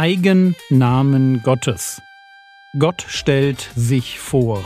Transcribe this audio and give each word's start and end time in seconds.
Eigennamen 0.00 1.42
Gottes. 1.42 2.00
Gott 2.78 3.04
stellt 3.06 3.70
sich 3.76 4.18
vor. 4.18 4.64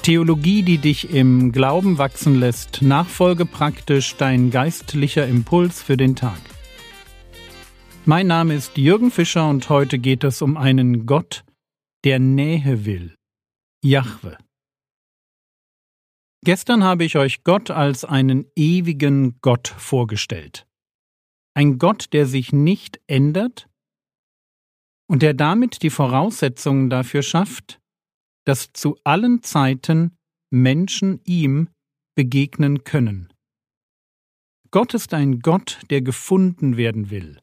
Theologie, 0.00 0.62
die 0.62 0.78
dich 0.78 1.12
im 1.12 1.52
Glauben 1.52 1.98
wachsen 1.98 2.40
lässt, 2.40 2.80
Nachfolge 2.80 3.44
praktisch 3.44 4.16
dein 4.16 4.50
geistlicher 4.50 5.26
Impuls 5.26 5.82
für 5.82 5.98
den 5.98 6.16
Tag. 6.16 6.40
Mein 8.06 8.26
Name 8.26 8.54
ist 8.54 8.78
Jürgen 8.78 9.10
Fischer 9.10 9.50
und 9.50 9.68
heute 9.68 9.98
geht 9.98 10.24
es 10.24 10.40
um 10.40 10.56
einen 10.56 11.04
Gott, 11.04 11.44
der 12.04 12.18
Nähe 12.18 12.86
will. 12.86 13.16
Jahwe. 13.84 14.38
Gestern 16.48 16.82
habe 16.82 17.04
ich 17.04 17.16
euch 17.16 17.44
Gott 17.44 17.70
als 17.70 18.06
einen 18.06 18.50
ewigen 18.56 19.38
Gott 19.42 19.68
vorgestellt. 19.68 20.66
Ein 21.52 21.76
Gott, 21.76 22.14
der 22.14 22.24
sich 22.24 22.54
nicht 22.54 22.98
ändert 23.06 23.68
und 25.10 25.20
der 25.20 25.34
damit 25.34 25.82
die 25.82 25.90
Voraussetzungen 25.90 26.88
dafür 26.88 27.20
schafft, 27.20 27.82
dass 28.46 28.72
zu 28.72 28.96
allen 29.04 29.42
Zeiten 29.42 30.16
Menschen 30.50 31.20
ihm 31.26 31.68
begegnen 32.16 32.82
können. 32.82 33.30
Gott 34.70 34.94
ist 34.94 35.12
ein 35.12 35.40
Gott, 35.40 35.80
der 35.90 36.00
gefunden 36.00 36.78
werden 36.78 37.10
will. 37.10 37.38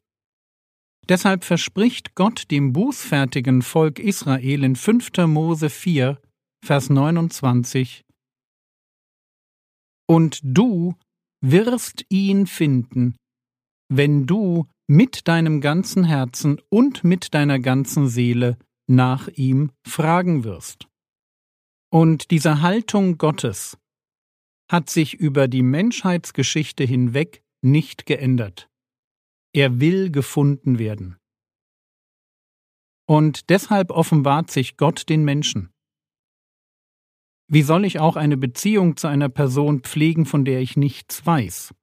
Deshalb 1.08 1.44
verspricht 1.44 2.16
Gott 2.16 2.50
dem 2.50 2.74
bußfertigen 2.74 3.62
Volk 3.62 4.00
Israel 4.00 4.64
in 4.64 4.76
5. 4.76 5.28
Mose 5.28 5.70
4, 5.70 6.20
Vers 6.66 6.90
29 6.90 8.05
Und 10.08 10.40
du 10.44 10.96
wirst 11.42 12.06
ihn 12.10 12.48
finden, 12.48 13.16
wenn 13.90 14.26
du 14.26 14.68
mit 14.88 15.28
deinem 15.28 15.62
ganzen 15.62 16.04
Herzen 16.04 16.62
und 16.70 17.04
mit 17.04 17.34
deiner 17.34 17.60
ganzen 17.60 18.08
Seele 18.08 18.58
nach 18.88 19.28
ihm 19.30 19.72
fragen 19.88 20.44
wirst. 20.44 20.88
Und 21.92 22.32
diese 22.32 22.62
Haltung 22.62 23.18
Gottes 23.18 23.78
hat 24.70 24.90
sich 24.90 25.14
über 25.14 25.48
die 25.48 25.64
Menschheitsgeschichte 25.64 26.84
hinweg 26.84 27.44
nicht 27.64 28.06
geändert. 28.06 28.70
Er 29.54 29.80
will 29.80 30.12
gefunden 30.12 30.80
werden. 30.80 31.18
Und 33.08 33.50
deshalb 33.50 33.92
offenbart 33.92 34.50
sich 34.52 34.78
Gott 34.78 35.08
den 35.10 35.24
Menschen. 35.24 35.72
Wie 37.48 37.62
soll 37.62 37.86
ich 37.86 38.00
auch 38.00 38.16
eine 38.16 38.38
Beziehung 38.38 38.98
zu 38.98 39.08
einer 39.08 39.30
Person 39.30 39.82
pflegen, 39.82 40.26
von 40.26 40.46
der 40.46 40.62
ich 40.62 40.78
nichts 40.78 41.26
weiß? 41.26 41.74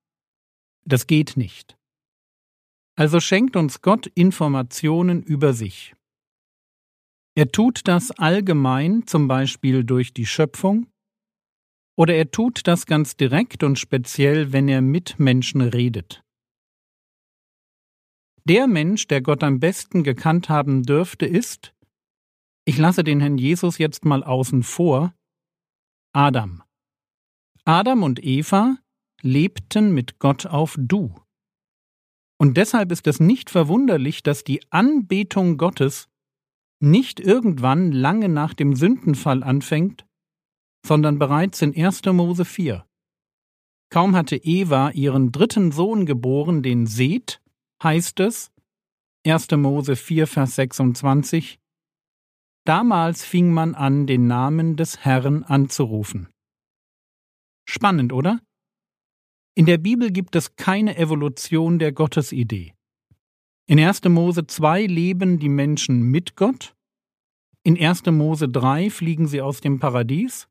Das 0.84 1.06
geht 1.06 1.36
nicht. 1.36 1.76
Also 2.96 3.20
schenkt 3.20 3.56
uns 3.56 3.80
Gott 3.80 4.06
Informationen 4.08 5.22
über 5.22 5.52
sich. 5.52 5.94
Er 7.34 7.50
tut 7.50 7.88
das 7.88 8.10
allgemein, 8.10 9.06
zum 9.06 9.28
Beispiel 9.28 9.84
durch 9.84 10.12
die 10.12 10.26
Schöpfung, 10.26 10.88
oder 11.96 12.14
er 12.14 12.30
tut 12.30 12.66
das 12.66 12.86
ganz 12.86 13.16
direkt 13.16 13.62
und 13.62 13.78
speziell, 13.78 14.52
wenn 14.52 14.68
er 14.68 14.82
mit 14.82 15.18
Menschen 15.18 15.60
redet. 15.60 16.22
Der 18.44 18.66
Mensch, 18.66 19.06
der 19.06 19.22
Gott 19.22 19.42
am 19.44 19.60
besten 19.60 20.02
gekannt 20.02 20.48
haben 20.48 20.82
dürfte, 20.82 21.26
ist, 21.26 21.74
ich 22.64 22.76
lasse 22.76 23.04
den 23.04 23.20
Herrn 23.20 23.38
Jesus 23.38 23.78
jetzt 23.78 24.04
mal 24.04 24.24
außen 24.24 24.62
vor, 24.62 25.14
Adam. 26.14 26.62
Adam 27.64 28.02
und 28.02 28.22
Eva 28.22 28.76
lebten 29.22 29.94
mit 29.94 30.18
Gott 30.18 30.44
auf 30.44 30.76
Du. 30.78 31.14
Und 32.38 32.58
deshalb 32.58 32.92
ist 32.92 33.06
es 33.06 33.18
nicht 33.18 33.48
verwunderlich, 33.48 34.22
dass 34.22 34.44
die 34.44 34.60
Anbetung 34.70 35.56
Gottes 35.56 36.10
nicht 36.80 37.18
irgendwann 37.18 37.92
lange 37.92 38.28
nach 38.28 38.52
dem 38.52 38.74
Sündenfall 38.76 39.42
anfängt, 39.42 40.04
sondern 40.84 41.18
bereits 41.18 41.62
in 41.62 41.74
1. 41.74 42.04
Mose 42.06 42.44
4. 42.44 42.84
Kaum 43.88 44.14
hatte 44.14 44.36
Eva 44.36 44.90
ihren 44.90 45.32
dritten 45.32 45.72
Sohn 45.72 46.04
geboren, 46.04 46.62
den 46.62 46.86
Seth, 46.86 47.40
heißt 47.82 48.20
es, 48.20 48.52
1. 49.24 49.52
Mose 49.52 49.96
4, 49.96 50.26
Vers 50.26 50.56
26, 50.56 51.61
Damals 52.64 53.24
fing 53.24 53.52
man 53.52 53.74
an, 53.74 54.06
den 54.06 54.26
Namen 54.26 54.76
des 54.76 55.04
Herrn 55.04 55.42
anzurufen. 55.42 56.28
Spannend, 57.68 58.12
oder? 58.12 58.40
In 59.54 59.66
der 59.66 59.78
Bibel 59.78 60.10
gibt 60.10 60.36
es 60.36 60.56
keine 60.56 60.96
Evolution 60.96 61.78
der 61.78 61.92
Gottesidee. 61.92 62.74
In 63.66 63.78
1. 63.78 64.04
Mose 64.04 64.46
2 64.46 64.86
leben 64.86 65.38
die 65.38 65.48
Menschen 65.48 66.02
mit 66.02 66.36
Gott, 66.36 66.74
in 67.64 67.78
1. 67.78 68.06
Mose 68.06 68.48
3 68.48 68.90
fliegen 68.90 69.28
sie 69.28 69.40
aus 69.40 69.60
dem 69.60 69.78
Paradies 69.78 70.48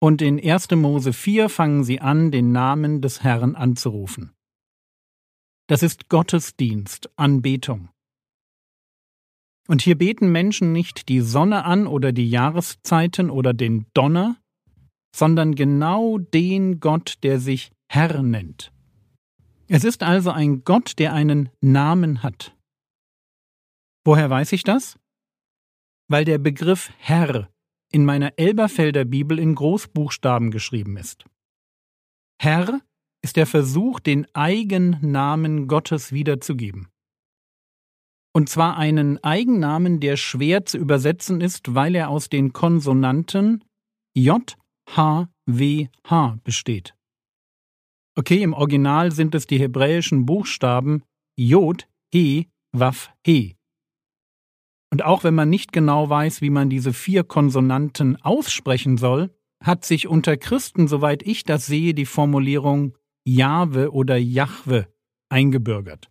und 0.00 0.20
in 0.20 0.40
1. 0.42 0.72
Mose 0.72 1.12
4 1.12 1.48
fangen 1.48 1.84
sie 1.84 2.00
an, 2.00 2.32
den 2.32 2.50
Namen 2.50 3.00
des 3.00 3.22
Herrn 3.22 3.54
anzurufen. 3.54 4.32
Das 5.68 5.84
ist 5.84 6.08
Gottesdienst, 6.08 7.10
Anbetung. 7.16 7.90
Und 9.66 9.82
hier 9.82 9.98
beten 9.98 10.30
Menschen 10.30 10.72
nicht 10.72 11.08
die 11.08 11.20
Sonne 11.20 11.64
an 11.64 11.86
oder 11.86 12.12
die 12.12 12.28
Jahreszeiten 12.28 13.30
oder 13.30 13.52
den 13.52 13.86
Donner, 13.94 14.36
sondern 15.14 15.54
genau 15.54 16.18
den 16.18 16.78
Gott, 16.78 17.14
der 17.22 17.40
sich 17.40 17.72
Herr 17.88 18.22
nennt. 18.22 18.72
Es 19.68 19.82
ist 19.82 20.02
also 20.02 20.30
ein 20.30 20.62
Gott, 20.62 20.98
der 20.98 21.12
einen 21.12 21.48
Namen 21.60 22.22
hat. 22.22 22.56
Woher 24.04 24.30
weiß 24.30 24.52
ich 24.52 24.62
das? 24.62 24.98
Weil 26.08 26.24
der 26.24 26.38
Begriff 26.38 26.92
Herr 26.98 27.48
in 27.90 28.04
meiner 28.04 28.38
Elberfelder 28.38 29.04
Bibel 29.04 29.38
in 29.38 29.54
Großbuchstaben 29.54 30.50
geschrieben 30.50 30.96
ist. 30.96 31.24
Herr 32.40 32.80
ist 33.22 33.36
der 33.36 33.46
Versuch, 33.46 33.98
den 33.98 34.26
Eigennamen 34.34 35.66
Gottes 35.66 36.12
wiederzugeben. 36.12 36.88
Und 38.36 38.50
zwar 38.50 38.76
einen 38.76 39.16
Eigennamen, 39.24 39.98
der 39.98 40.18
schwer 40.18 40.66
zu 40.66 40.76
übersetzen 40.76 41.40
ist, 41.40 41.74
weil 41.74 41.94
er 41.94 42.10
aus 42.10 42.28
den 42.28 42.52
Konsonanten 42.52 43.64
J, 44.14 44.58
H, 44.90 45.30
W, 45.46 45.88
H 46.06 46.38
besteht. 46.44 46.94
Okay, 48.14 48.42
im 48.42 48.52
Original 48.52 49.10
sind 49.10 49.34
es 49.34 49.46
die 49.46 49.58
hebräischen 49.58 50.26
Buchstaben 50.26 51.02
Jod, 51.34 51.88
He, 52.12 52.48
Waf, 52.72 53.10
He. 53.24 53.56
Und 54.92 55.02
auch 55.02 55.24
wenn 55.24 55.34
man 55.34 55.48
nicht 55.48 55.72
genau 55.72 56.10
weiß, 56.10 56.42
wie 56.42 56.50
man 56.50 56.68
diese 56.68 56.92
vier 56.92 57.24
Konsonanten 57.24 58.16
aussprechen 58.16 58.98
soll, 58.98 59.34
hat 59.64 59.86
sich 59.86 60.08
unter 60.08 60.36
Christen, 60.36 60.88
soweit 60.88 61.22
ich 61.22 61.44
das 61.44 61.64
sehe, 61.64 61.94
die 61.94 62.04
Formulierung 62.04 62.98
Jahwe 63.24 63.94
oder 63.94 64.18
Jahwe 64.18 64.88
eingebürgert. 65.30 66.10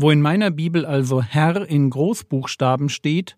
Wo 0.00 0.12
in 0.12 0.22
meiner 0.22 0.52
Bibel 0.52 0.86
also 0.86 1.22
Herr 1.22 1.68
in 1.68 1.90
Großbuchstaben 1.90 2.88
steht, 2.88 3.36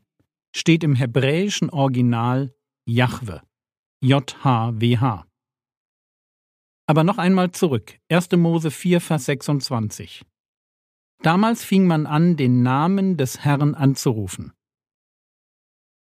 steht 0.54 0.84
im 0.84 0.94
hebräischen 0.94 1.70
Original 1.70 2.54
Jahwe. 2.86 3.40
J-H-W-H. 4.02 5.26
Aber 6.86 7.04
noch 7.04 7.16
einmal 7.16 7.52
zurück. 7.52 7.98
1. 8.10 8.32
Mose 8.32 8.70
4, 8.70 9.00
Vers 9.00 9.24
26. 9.24 10.22
Damals 11.22 11.64
fing 11.64 11.86
man 11.86 12.06
an, 12.06 12.36
den 12.36 12.62
Namen 12.62 13.16
des 13.16 13.42
Herrn 13.44 13.74
anzurufen. 13.74 14.52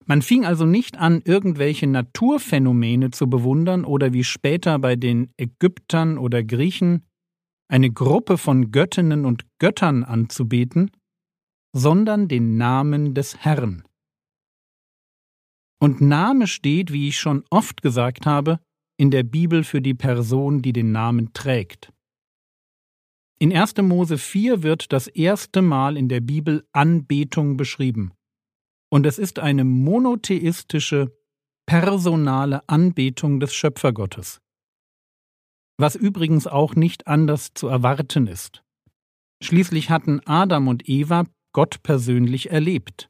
Man 0.05 0.23
fing 0.23 0.45
also 0.45 0.65
nicht 0.65 0.97
an, 0.97 1.21
irgendwelche 1.23 1.85
Naturphänomene 1.85 3.11
zu 3.11 3.29
bewundern 3.29 3.85
oder 3.85 4.13
wie 4.13 4.23
später 4.23 4.79
bei 4.79 4.95
den 4.95 5.31
Ägyptern 5.37 6.17
oder 6.17 6.43
Griechen 6.43 7.05
eine 7.69 7.91
Gruppe 7.91 8.37
von 8.37 8.71
Göttinnen 8.71 9.25
und 9.25 9.45
Göttern 9.59 10.03
anzubeten, 10.03 10.91
sondern 11.73 12.27
den 12.27 12.57
Namen 12.57 13.13
des 13.13 13.37
Herrn. 13.37 13.83
Und 15.79 16.01
Name 16.01 16.47
steht, 16.47 16.91
wie 16.91 17.07
ich 17.07 17.19
schon 17.19 17.45
oft 17.49 17.81
gesagt 17.81 18.25
habe, 18.25 18.59
in 18.97 19.11
der 19.11 19.23
Bibel 19.23 19.63
für 19.63 19.81
die 19.81 19.93
Person, 19.93 20.61
die 20.61 20.73
den 20.73 20.91
Namen 20.91 21.31
trägt. 21.33 21.93
In 23.39 23.55
1. 23.55 23.77
Mose 23.77 24.17
4 24.17 24.63
wird 24.63 24.91
das 24.91 25.07
erste 25.07 25.61
Mal 25.61 25.95
in 25.95 26.09
der 26.09 26.19
Bibel 26.19 26.67
Anbetung 26.73 27.55
beschrieben. 27.55 28.11
Und 28.91 29.05
es 29.05 29.17
ist 29.17 29.39
eine 29.39 29.63
monotheistische, 29.63 31.15
personale 31.65 32.67
Anbetung 32.67 33.39
des 33.39 33.53
Schöpfergottes. 33.53 34.41
Was 35.79 35.95
übrigens 35.95 36.45
auch 36.45 36.75
nicht 36.75 37.07
anders 37.07 37.53
zu 37.53 37.69
erwarten 37.69 38.27
ist. 38.27 38.63
Schließlich 39.41 39.89
hatten 39.89 40.19
Adam 40.25 40.67
und 40.67 40.89
Eva 40.89 41.23
Gott 41.53 41.81
persönlich 41.83 42.51
erlebt. 42.51 43.09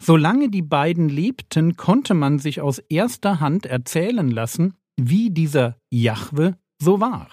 Solange 0.00 0.50
die 0.50 0.62
beiden 0.62 1.08
lebten, 1.08 1.76
konnte 1.76 2.14
man 2.14 2.38
sich 2.38 2.60
aus 2.60 2.78
erster 2.78 3.40
Hand 3.40 3.66
erzählen 3.66 4.30
lassen, 4.30 4.76
wie 4.96 5.30
dieser 5.30 5.78
Jahwe 5.90 6.56
so 6.80 7.00
war. 7.00 7.28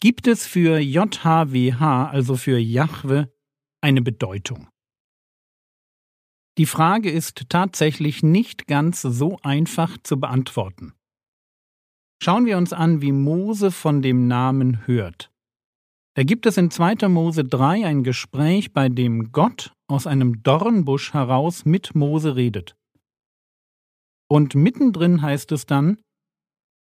Gibt 0.00 0.26
es 0.26 0.46
für 0.46 0.78
JHWH, 0.78 2.08
also 2.08 2.36
für 2.36 2.58
Jahwe, 2.58 3.30
eine 3.82 4.00
Bedeutung? 4.00 4.68
Die 6.56 6.66
Frage 6.66 7.10
ist 7.10 7.50
tatsächlich 7.50 8.22
nicht 8.22 8.66
ganz 8.66 9.02
so 9.02 9.38
einfach 9.42 9.98
zu 10.02 10.18
beantworten. 10.18 10.94
Schauen 12.24 12.46
wir 12.46 12.56
uns 12.56 12.72
an, 12.72 13.02
wie 13.02 13.12
Mose 13.12 13.70
von 13.70 14.00
dem 14.00 14.28
Namen 14.28 14.86
hört. 14.86 15.30
Da 16.16 16.22
gibt 16.22 16.46
es 16.46 16.56
in 16.56 16.70
2. 16.70 17.06
Mose 17.10 17.44
3 17.44 17.84
ein 17.84 18.02
Gespräch, 18.02 18.72
bei 18.72 18.88
dem 18.88 19.30
Gott 19.30 19.74
aus 19.88 20.06
einem 20.06 20.42
Dornbusch 20.42 21.12
heraus 21.12 21.66
mit 21.66 21.94
Mose 21.94 22.34
redet. 22.34 22.76
Und 24.26 24.54
mittendrin 24.54 25.20
heißt 25.20 25.52
es 25.52 25.66
dann, 25.66 26.00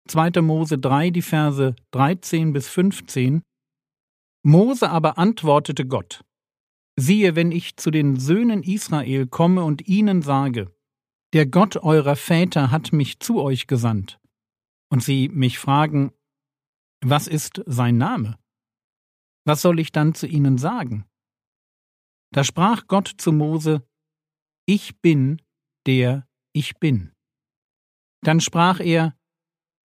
2. 0.10 0.42
Mose 0.42 0.78
3, 0.78 1.12
die 1.12 1.22
Verse 1.22 1.78
13 1.92 2.52
bis 2.52 2.68
15, 2.68 3.42
Mose 4.46 4.90
aber 4.90 5.18
antwortete 5.18 5.86
Gott, 5.86 6.26
Siehe, 7.00 7.38
wenn 7.38 7.54
ich 7.54 7.78
zu 7.78 7.90
den 7.90 8.20
Söhnen 8.20 8.64
Israel 8.64 9.28
komme 9.28 9.64
und 9.64 9.88
ihnen 9.88 10.24
sage, 10.24 10.76
der 11.32 11.46
Gott 11.46 11.78
eurer 11.78 12.18
Väter 12.18 12.70
hat 12.70 12.92
mich 12.92 13.22
zu 13.22 13.42
euch 13.42 13.68
gesandt, 13.68 14.21
und 14.92 15.02
sie 15.02 15.30
mich 15.30 15.58
fragen, 15.58 16.12
was 17.04 17.28
ist 17.28 17.64
sein 17.66 17.98
Name? 17.98 18.38
Was 19.46 19.62
soll 19.62 19.80
ich 19.80 19.92
dann 19.92 20.14
zu 20.14 20.28
ihnen 20.28 20.58
sagen? 20.58 21.06
Da 22.32 22.44
sprach 22.44 22.88
Gott 22.88 23.12
zu 23.18 23.32
Mose, 23.32 23.88
Ich 24.68 25.02
bin, 25.02 25.42
der 25.88 26.28
ich 26.54 26.78
bin. 26.80 27.12
Dann 28.22 28.40
sprach 28.40 28.80
er, 28.80 29.18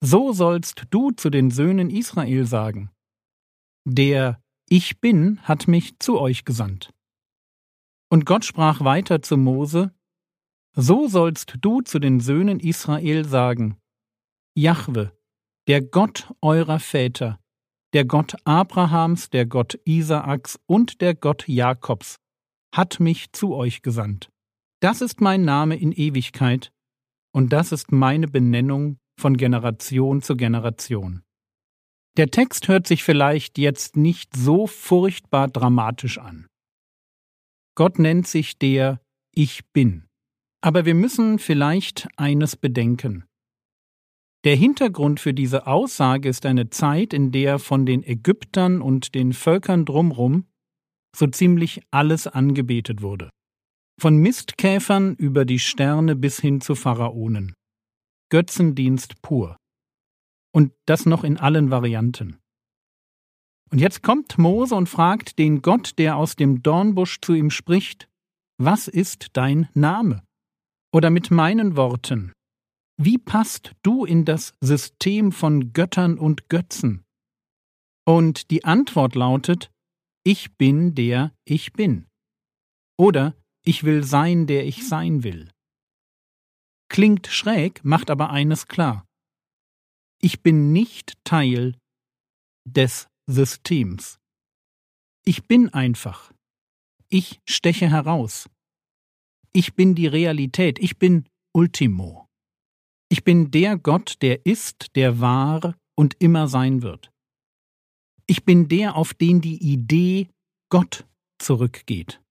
So 0.00 0.32
sollst 0.32 0.84
du 0.90 1.10
zu 1.10 1.30
den 1.30 1.50
Söhnen 1.50 1.90
Israel 1.90 2.46
sagen, 2.46 2.90
Der 3.84 4.40
Ich 4.68 5.00
bin 5.00 5.40
hat 5.42 5.68
mich 5.68 5.98
zu 5.98 6.20
euch 6.20 6.44
gesandt. 6.44 6.94
Und 8.10 8.26
Gott 8.26 8.44
sprach 8.44 8.84
weiter 8.84 9.22
zu 9.22 9.36
Mose, 9.36 9.94
So 10.76 11.08
sollst 11.08 11.56
du 11.60 11.80
zu 11.80 11.98
den 11.98 12.20
Söhnen 12.20 12.60
Israel 12.60 13.24
sagen, 13.26 13.81
Jahwe, 14.54 15.16
der 15.66 15.80
Gott 15.80 16.30
eurer 16.42 16.78
Väter, 16.78 17.40
der 17.94 18.04
Gott 18.04 18.34
Abrahams, 18.44 19.30
der 19.30 19.46
Gott 19.46 19.78
Isaaks 19.86 20.60
und 20.66 21.00
der 21.00 21.14
Gott 21.14 21.48
Jakobs, 21.48 22.16
hat 22.74 23.00
mich 23.00 23.32
zu 23.32 23.54
euch 23.54 23.80
gesandt. 23.80 24.30
Das 24.80 25.00
ist 25.00 25.22
mein 25.22 25.44
Name 25.44 25.76
in 25.76 25.92
Ewigkeit, 25.92 26.70
und 27.34 27.54
das 27.54 27.72
ist 27.72 27.92
meine 27.92 28.28
Benennung 28.28 28.98
von 29.18 29.38
Generation 29.38 30.20
zu 30.20 30.36
Generation. 30.36 31.22
Der 32.18 32.28
Text 32.28 32.68
hört 32.68 32.86
sich 32.86 33.04
vielleicht 33.04 33.56
jetzt 33.56 33.96
nicht 33.96 34.36
so 34.36 34.66
furchtbar 34.66 35.48
dramatisch 35.48 36.18
an. 36.18 36.46
Gott 37.74 37.98
nennt 37.98 38.26
sich 38.26 38.58
der 38.58 39.00
Ich 39.32 39.64
bin. 39.72 40.08
Aber 40.60 40.84
wir 40.84 40.94
müssen 40.94 41.38
vielleicht 41.38 42.06
eines 42.18 42.54
bedenken. 42.54 43.24
Der 44.44 44.56
Hintergrund 44.56 45.20
für 45.20 45.34
diese 45.34 45.68
Aussage 45.68 46.28
ist 46.28 46.46
eine 46.46 46.68
Zeit, 46.68 47.12
in 47.12 47.30
der 47.30 47.60
von 47.60 47.86
den 47.86 48.02
Ägyptern 48.02 48.82
und 48.82 49.14
den 49.14 49.32
Völkern 49.32 49.84
drumrum 49.84 50.46
so 51.14 51.26
ziemlich 51.28 51.82
alles 51.90 52.26
angebetet 52.26 53.02
wurde. 53.02 53.30
Von 54.00 54.16
Mistkäfern 54.16 55.14
über 55.14 55.44
die 55.44 55.60
Sterne 55.60 56.16
bis 56.16 56.40
hin 56.40 56.60
zu 56.60 56.74
Pharaonen. 56.74 57.54
Götzendienst 58.30 59.22
pur. 59.22 59.56
Und 60.52 60.72
das 60.86 61.06
noch 61.06 61.22
in 61.22 61.36
allen 61.36 61.70
Varianten. 61.70 62.38
Und 63.70 63.78
jetzt 63.78 64.02
kommt 64.02 64.38
Mose 64.38 64.74
und 64.74 64.88
fragt 64.88 65.38
den 65.38 65.62
Gott, 65.62 65.98
der 65.98 66.16
aus 66.16 66.34
dem 66.34 66.62
Dornbusch 66.62 67.20
zu 67.20 67.32
ihm 67.34 67.50
spricht, 67.50 68.08
Was 68.58 68.88
ist 68.88 69.28
dein 69.34 69.68
Name? 69.74 70.22
Oder 70.92 71.10
mit 71.10 71.30
meinen 71.30 71.76
Worten, 71.76 72.32
wie 73.04 73.18
passt 73.18 73.74
du 73.82 74.04
in 74.04 74.24
das 74.24 74.54
System 74.60 75.32
von 75.32 75.72
Göttern 75.72 76.18
und 76.18 76.48
Götzen? 76.48 77.04
Und 78.06 78.50
die 78.50 78.64
Antwort 78.64 79.14
lautet, 79.14 79.70
ich 80.24 80.56
bin 80.56 80.94
der 80.94 81.32
ich 81.44 81.72
bin. 81.72 82.06
Oder 82.98 83.34
ich 83.64 83.84
will 83.84 84.04
sein, 84.04 84.46
der 84.46 84.66
ich 84.66 84.86
sein 84.86 85.24
will. 85.24 85.50
Klingt 86.88 87.26
schräg, 87.26 87.84
macht 87.84 88.10
aber 88.10 88.30
eines 88.30 88.68
klar. 88.68 89.06
Ich 90.20 90.42
bin 90.42 90.72
nicht 90.72 91.14
Teil 91.24 91.76
des 92.64 93.08
Systems. 93.26 94.18
Ich 95.24 95.46
bin 95.46 95.70
einfach. 95.70 96.32
Ich 97.08 97.40
steche 97.48 97.88
heraus. 97.90 98.48
Ich 99.52 99.74
bin 99.74 99.94
die 99.94 100.06
Realität. 100.06 100.78
Ich 100.78 100.98
bin 100.98 101.28
Ultimo. 101.52 102.21
Ich 103.12 103.24
bin 103.24 103.50
der 103.50 103.76
Gott, 103.76 104.16
der 104.22 104.46
ist, 104.46 104.96
der 104.96 105.20
war 105.20 105.76
und 105.94 106.16
immer 106.18 106.48
sein 106.48 106.80
wird. 106.80 107.12
Ich 108.26 108.46
bin 108.46 108.68
der, 108.68 108.96
auf 108.96 109.12
den 109.12 109.42
die 109.42 109.62
Idee 109.62 110.30
Gott 110.70 111.06
zurückgeht. 111.38 112.22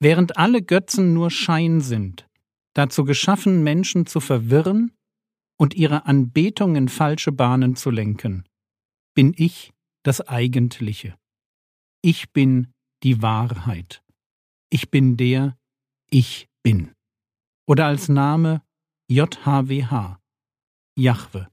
Während 0.00 0.38
alle 0.38 0.62
Götzen 0.62 1.12
nur 1.12 1.30
Schein 1.30 1.82
sind, 1.82 2.26
dazu 2.72 3.04
geschaffen, 3.04 3.62
Menschen 3.62 4.06
zu 4.06 4.20
verwirren 4.20 4.92
und 5.58 5.74
ihre 5.74 6.06
Anbetung 6.06 6.76
in 6.76 6.88
falsche 6.88 7.32
Bahnen 7.32 7.76
zu 7.76 7.90
lenken, 7.90 8.48
bin 9.14 9.34
ich 9.36 9.74
das 10.02 10.22
Eigentliche. 10.22 11.14
Ich 12.00 12.32
bin 12.32 12.72
die 13.02 13.20
Wahrheit. 13.20 14.02
Ich 14.70 14.90
bin 14.90 15.18
der 15.18 15.58
Ich 16.08 16.48
bin. 16.62 16.94
Oder 17.66 17.84
als 17.84 18.08
Name 18.08 18.62
JHWH. 19.10 20.21
Jahwe, 20.96 21.48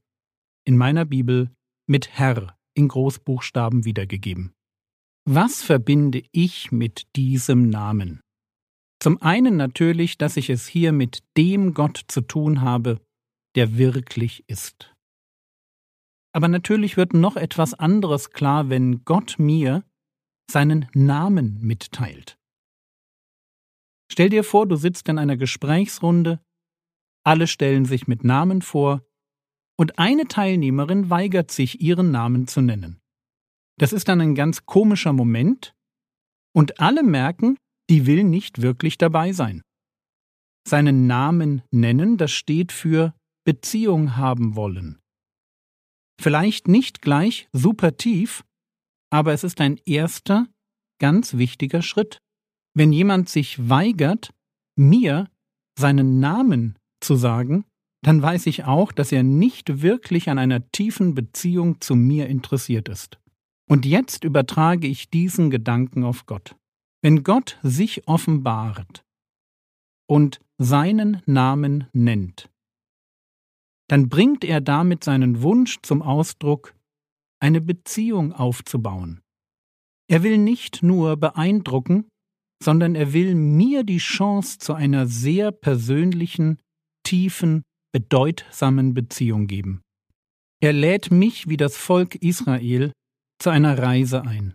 in 0.64 0.76
meiner 0.76 1.04
Bibel 1.04 1.50
mit 1.86 2.10
Herr 2.10 2.58
in 2.74 2.88
Großbuchstaben 2.88 3.84
wiedergegeben. 3.84 4.52
Was 5.26 5.62
verbinde 5.62 6.22
ich 6.32 6.72
mit 6.72 7.14
diesem 7.16 7.68
Namen? 7.68 8.20
Zum 9.02 9.20
einen 9.22 9.56
natürlich, 9.56 10.18
dass 10.18 10.36
ich 10.36 10.50
es 10.50 10.66
hier 10.66 10.92
mit 10.92 11.22
dem 11.36 11.72
Gott 11.74 12.04
zu 12.08 12.20
tun 12.20 12.60
habe, 12.60 13.00
der 13.54 13.78
wirklich 13.78 14.44
ist. 14.46 14.94
Aber 16.32 16.48
natürlich 16.48 16.96
wird 16.96 17.14
noch 17.14 17.36
etwas 17.36 17.74
anderes 17.74 18.30
klar, 18.30 18.68
wenn 18.68 19.04
Gott 19.04 19.36
mir 19.38 19.84
seinen 20.50 20.86
Namen 20.94 21.58
mitteilt. 21.60 22.38
Stell 24.12 24.28
dir 24.28 24.44
vor, 24.44 24.66
du 24.66 24.76
sitzt 24.76 25.08
in 25.08 25.18
einer 25.18 25.36
Gesprächsrunde, 25.36 26.40
alle 27.24 27.46
stellen 27.46 27.84
sich 27.84 28.06
mit 28.06 28.24
Namen 28.24 28.62
vor, 28.62 29.04
und 29.80 29.98
eine 29.98 30.28
Teilnehmerin 30.28 31.08
weigert 31.08 31.50
sich, 31.50 31.80
ihren 31.80 32.10
Namen 32.10 32.46
zu 32.46 32.60
nennen. 32.60 33.00
Das 33.78 33.94
ist 33.94 34.08
dann 34.08 34.20
ein 34.20 34.34
ganz 34.34 34.66
komischer 34.66 35.14
Moment, 35.14 35.74
und 36.54 36.80
alle 36.80 37.02
merken, 37.02 37.56
die 37.88 38.04
will 38.04 38.24
nicht 38.24 38.60
wirklich 38.60 38.98
dabei 38.98 39.32
sein. 39.32 39.62
Seinen 40.68 41.06
Namen 41.06 41.62
nennen, 41.70 42.18
das 42.18 42.30
steht 42.30 42.72
für 42.72 43.14
Beziehung 43.46 44.18
haben 44.18 44.54
wollen. 44.54 44.98
Vielleicht 46.20 46.68
nicht 46.68 47.00
gleich 47.00 47.48
super 47.54 47.96
tief, 47.96 48.44
aber 49.10 49.32
es 49.32 49.44
ist 49.44 49.62
ein 49.62 49.78
erster, 49.86 50.46
ganz 51.00 51.38
wichtiger 51.38 51.80
Schritt. 51.80 52.18
Wenn 52.74 52.92
jemand 52.92 53.30
sich 53.30 53.70
weigert, 53.70 54.34
mir 54.76 55.30
seinen 55.78 56.20
Namen 56.20 56.78
zu 57.00 57.16
sagen, 57.16 57.64
dann 58.02 58.22
weiß 58.22 58.46
ich 58.46 58.64
auch, 58.64 58.92
dass 58.92 59.12
er 59.12 59.22
nicht 59.22 59.82
wirklich 59.82 60.30
an 60.30 60.38
einer 60.38 60.70
tiefen 60.72 61.14
Beziehung 61.14 61.80
zu 61.80 61.94
mir 61.94 62.28
interessiert 62.28 62.88
ist. 62.88 63.18
Und 63.68 63.86
jetzt 63.86 64.24
übertrage 64.24 64.86
ich 64.88 65.10
diesen 65.10 65.50
Gedanken 65.50 66.04
auf 66.04 66.26
Gott. 66.26 66.56
Wenn 67.02 67.22
Gott 67.22 67.58
sich 67.62 68.08
offenbart 68.08 69.04
und 70.08 70.40
seinen 70.58 71.22
Namen 71.26 71.86
nennt, 71.92 72.50
dann 73.88 74.08
bringt 74.08 74.44
er 74.44 74.60
damit 74.60 75.04
seinen 75.04 75.42
Wunsch 75.42 75.78
zum 75.82 76.02
Ausdruck, 76.02 76.74
eine 77.40 77.60
Beziehung 77.60 78.32
aufzubauen. 78.32 79.20
Er 80.08 80.22
will 80.22 80.38
nicht 80.38 80.82
nur 80.82 81.16
beeindrucken, 81.16 82.08
sondern 82.62 82.94
er 82.94 83.12
will 83.12 83.34
mir 83.34 83.84
die 83.84 83.98
Chance 83.98 84.58
zu 84.58 84.74
einer 84.74 85.06
sehr 85.06 85.50
persönlichen, 85.50 86.58
tiefen 87.04 87.62
bedeutsamen 87.92 88.94
Beziehung 88.94 89.46
geben. 89.46 89.82
Er 90.62 90.72
lädt 90.72 91.10
mich 91.10 91.48
wie 91.48 91.56
das 91.56 91.76
Volk 91.76 92.16
Israel 92.16 92.92
zu 93.38 93.50
einer 93.50 93.78
Reise 93.78 94.22
ein. 94.22 94.54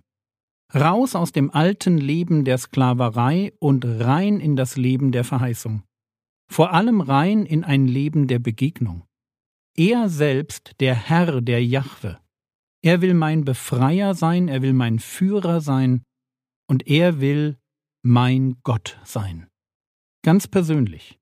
Raus 0.73 1.15
aus 1.15 1.31
dem 1.31 1.51
alten 1.51 1.97
Leben 1.97 2.45
der 2.45 2.57
Sklaverei 2.57 3.53
und 3.59 3.85
rein 3.85 4.39
in 4.39 4.55
das 4.55 4.77
Leben 4.77 5.11
der 5.11 5.23
Verheißung. 5.23 5.83
Vor 6.51 6.73
allem 6.73 7.01
rein 7.01 7.45
in 7.45 7.63
ein 7.63 7.87
Leben 7.87 8.27
der 8.27 8.39
Begegnung. 8.39 9.03
er 9.77 10.09
selbst, 10.09 10.71
der 10.79 10.95
Herr, 10.95 11.41
der 11.41 11.63
Jahwe. 11.65 12.19
Er 12.81 13.01
will 13.01 13.13
mein 13.13 13.43
Befreier 13.43 14.13
sein, 14.13 14.47
er 14.47 14.61
will 14.61 14.73
mein 14.73 14.99
Führer 14.99 15.59
sein 15.59 16.03
und 16.69 16.87
er 16.87 17.19
will 17.19 17.57
mein 18.03 18.57
Gott 18.63 18.99
sein. 19.03 19.47
Ganz 20.23 20.47
persönlich. 20.47 21.19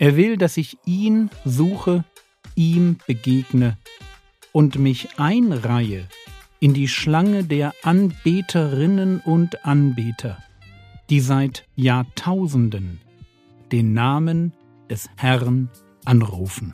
Er 0.00 0.16
will, 0.16 0.38
dass 0.38 0.56
ich 0.56 0.78
ihn 0.86 1.28
suche, 1.44 2.04
ihm 2.54 2.96
begegne 3.06 3.76
und 4.50 4.78
mich 4.78 5.18
einreihe 5.18 6.08
in 6.58 6.72
die 6.72 6.88
Schlange 6.88 7.44
der 7.44 7.74
Anbeterinnen 7.82 9.20
und 9.20 9.66
Anbeter, 9.66 10.42
die 11.10 11.20
seit 11.20 11.66
Jahrtausenden 11.76 13.02
den 13.72 13.92
Namen 13.92 14.54
des 14.88 15.10
Herrn 15.18 15.68
anrufen. 16.06 16.72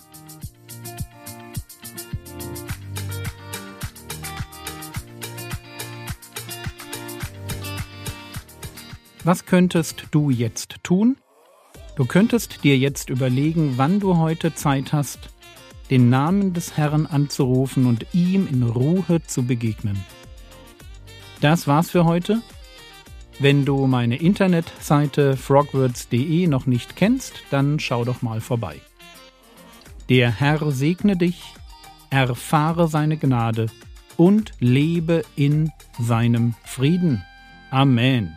Was 9.24 9.46
könntest 9.46 10.06
du 10.12 10.30
jetzt 10.30 10.76
tun? 10.84 11.16
Du 11.96 12.04
könntest 12.04 12.62
dir 12.62 12.76
jetzt 12.76 13.08
überlegen, 13.08 13.78
wann 13.78 14.00
du 14.00 14.18
heute 14.18 14.54
Zeit 14.54 14.92
hast, 14.92 15.30
den 15.90 16.10
Namen 16.10 16.52
des 16.52 16.76
Herrn 16.76 17.06
anzurufen 17.06 17.86
und 17.86 18.06
ihm 18.12 18.46
in 18.46 18.62
Ruhe 18.62 19.22
zu 19.26 19.44
begegnen. 19.44 20.04
Das 21.40 21.66
war's 21.66 21.90
für 21.90 22.04
heute. 22.04 22.42
Wenn 23.38 23.64
du 23.64 23.86
meine 23.86 24.16
Internetseite 24.16 25.36
frogwords.de 25.36 26.46
noch 26.46 26.66
nicht 26.66 26.96
kennst, 26.96 27.42
dann 27.50 27.78
schau 27.80 28.04
doch 28.04 28.20
mal 28.22 28.40
vorbei. 28.40 28.80
Der 30.08 30.30
Herr 30.30 30.70
segne 30.70 31.16
dich, 31.16 31.42
erfahre 32.10 32.88
seine 32.88 33.16
Gnade 33.16 33.66
und 34.16 34.52
lebe 34.60 35.22
in 35.34 35.72
seinem 35.98 36.54
Frieden. 36.64 37.24
Amen. 37.70 38.36